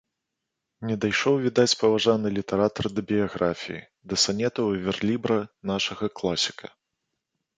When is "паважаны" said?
1.81-2.27